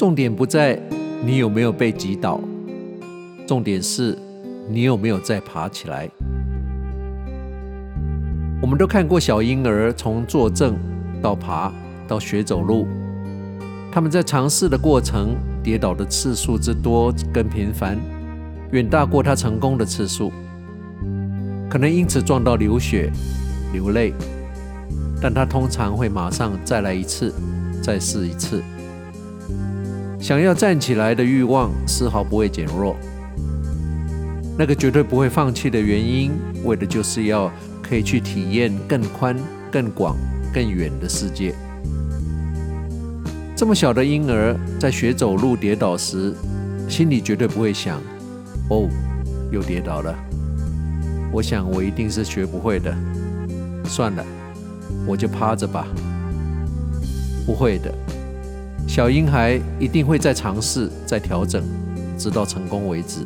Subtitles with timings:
[0.00, 0.80] 重点不在
[1.22, 2.40] 你有没有被击倒，
[3.46, 4.16] 重点是
[4.66, 6.08] 你有没有再爬起来。
[8.62, 10.74] 我们都看过小婴儿从坐正
[11.20, 11.70] 到爬
[12.08, 12.88] 到学走路，
[13.92, 17.98] 他们在尝试的过程，跌倒的次数之多跟频繁，
[18.70, 20.32] 远大过他成功的次数。
[21.68, 23.12] 可能因此撞到流血、
[23.74, 24.14] 流泪，
[25.20, 27.34] 但他通常会马上再来一次，
[27.82, 28.62] 再试一次。
[30.20, 32.94] 想要站起来的欲望丝毫不会减弱。
[34.58, 36.32] 那个绝对不会放弃的原因，
[36.64, 37.50] 为的就是要
[37.82, 39.34] 可以去体验更宽、
[39.72, 40.14] 更广、
[40.52, 41.54] 更远的世界。
[43.56, 46.34] 这么小的婴儿在学走路跌倒时，
[46.86, 47.98] 心里绝对不会想
[48.68, 48.86] ：“哦，
[49.50, 50.14] 又跌倒了。”
[51.32, 52.94] 我想我一定是学不会的，
[53.84, 54.24] 算了，
[55.06, 55.86] 我就趴着吧。
[57.46, 57.92] 不会的，
[58.92, 61.62] 小婴孩一定会再尝试、再调整，
[62.18, 63.20] 直到成功为止。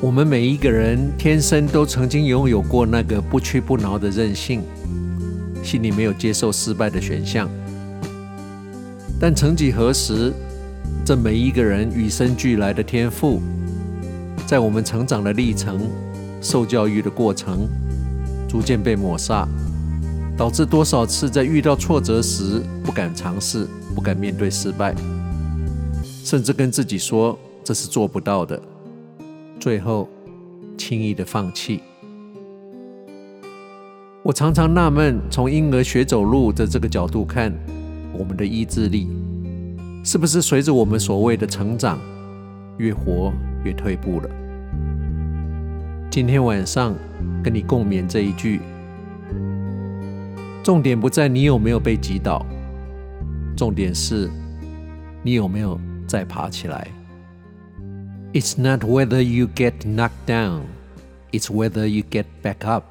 [0.00, 4.60] 我们每一个人天生都曾经拥有过那个不屈不挠的韧性，
[5.62, 7.48] 心里没有接受失败的选项。
[9.20, 10.32] 但曾几何时，
[11.04, 13.40] 这每一个人与生俱来的天赋，
[14.48, 15.80] 在我们成长的历程、
[16.40, 17.68] 受教育的过程，
[18.48, 19.46] 逐渐被抹杀，
[20.36, 24.94] 导致多少次在遇到挫折时不敢尝试、不敢面对失败，
[26.24, 28.60] 甚至跟自己说这是做不到的，
[29.60, 30.08] 最后
[30.76, 31.80] 轻易的放弃。
[34.22, 37.52] 我常常纳闷，从婴儿学走路的这个角度看。
[38.14, 39.08] 我们的意志力
[40.04, 41.98] 是不是随着我们所谓的成长，
[42.76, 43.32] 越活
[43.64, 44.28] 越退步了？
[46.10, 46.94] 今天晚上
[47.42, 48.60] 跟你共勉这一句：
[50.62, 52.44] 重点不在你有没有被击倒，
[53.61, 54.29] 重点是
[55.23, 56.87] 你有没有再爬起来。
[58.33, 60.61] It's not whether you get knocked down,
[61.31, 62.90] it's whether you get back up.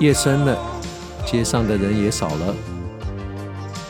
[0.00, 0.58] 夜深了，
[1.24, 2.54] 街上的人也少了。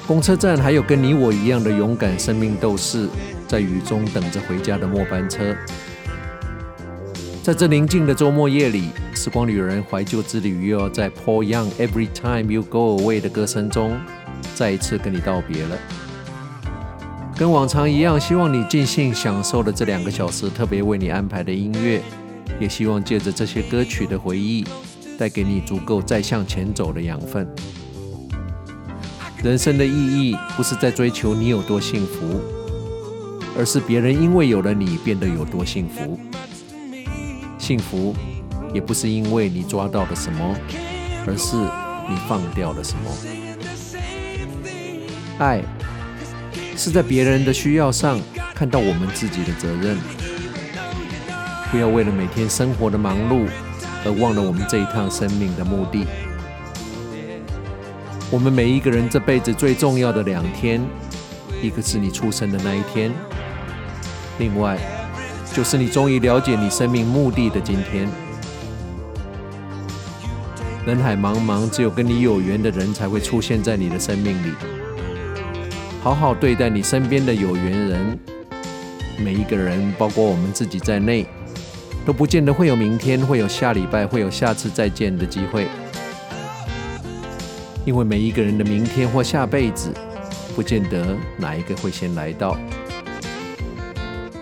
[0.06, 3.08] 公车站还有跟你我一样的勇敢生命斗士，
[3.48, 5.54] 在雨中等着回家的末班车。
[7.42, 13.98] 在这宁静的周末夜里，时光旅人怀旧之旅又要在 Paul Young Every Time You Go Away 的歌声中，
[14.54, 15.76] 再一次跟你道别了。
[17.36, 22.00] 跟往常一样，希望你尽兴享受了这两个小时特别为你安排的音乐，
[22.60, 24.64] 也希望借着这些歌曲的回忆。
[25.18, 27.46] 带给你足够再向前走的养分。
[29.42, 32.40] 人生的意义不是在追求你有多幸福，
[33.58, 36.18] 而是别人因为有了你变得有多幸福。
[37.58, 38.14] 幸福
[38.72, 40.56] 也不是因为你抓到了什么，
[41.26, 41.56] 而是
[42.08, 43.10] 你放掉了什么。
[45.38, 45.62] 爱
[46.76, 48.20] 是在别人的需要上
[48.54, 49.98] 看到我们自己的责任。
[51.70, 53.46] 不要为了每天生活的忙碌。
[54.04, 56.06] 而忘了我们这一趟生命的目的。
[58.30, 60.80] 我们每一个人这辈子最重要的两天，
[61.62, 63.12] 一个是你出生的那一天，
[64.38, 64.78] 另外
[65.52, 68.08] 就是你终于了解你生命目的的今天。
[70.84, 74.52] 人海茫茫，只有跟你有缘的人才会出现在你的生命里。
[76.02, 78.18] 好好对待你身边的有缘人，
[79.16, 81.26] 每一个人，包括我们自己在内。
[82.04, 85.66] 都不见得会有明天，会有下礼拜，会有下次再见的机会。
[87.86, 89.90] 因为每一个人的明天或下辈子，
[90.54, 92.56] 不见得哪一个会先来到。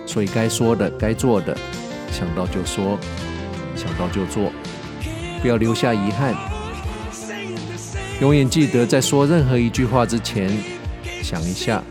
[0.07, 1.57] 所以该说的、该做的，
[2.11, 2.99] 想到就说，
[3.77, 4.53] 想到就做，
[5.41, 6.35] 不要留下遗憾。
[8.21, 10.51] 永远记得，在说任何一句话之前，
[11.23, 11.83] 想一下，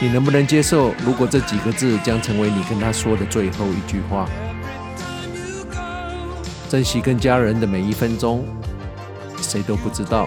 [0.00, 0.94] 你能不能接受？
[1.04, 4.28] 如果这几个字将成为你跟他说的最后一句话。
[6.74, 8.44] 珍惜跟家人的每一分钟，
[9.40, 10.26] 谁都不知道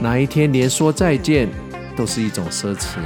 [0.00, 1.48] 哪一天连说再见
[1.96, 2.98] 都是一种奢侈。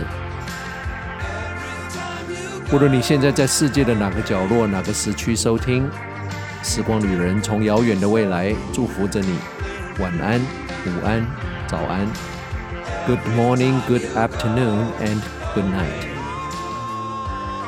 [2.72, 5.86] 无论你现在在世界的哪个角落、哪个时区收听，
[6.62, 9.36] 时光旅人从遥远的未来祝福着你。
[9.98, 11.22] 晚安、午安、
[11.66, 12.08] 早安
[13.06, 15.20] ，Good morning, Good afternoon, and
[15.52, 16.06] Good night。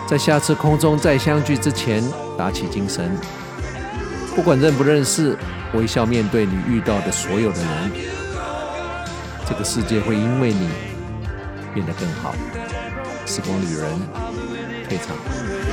[0.08, 2.02] 在下次空中再相聚之前，
[2.38, 3.14] 打起精神。
[4.34, 5.36] 不管认不认识，
[5.74, 7.92] 微笑面对你遇到的所有的人，
[9.46, 10.68] 这个世界会因为你
[11.74, 12.34] 变得更好。
[13.26, 13.90] 时光旅人
[14.88, 15.71] 退场。